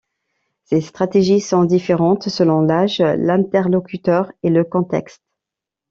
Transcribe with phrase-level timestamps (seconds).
[0.63, 5.21] Ces stratégies sont différentes selon l'âge, l'interlocuteur et le contexte.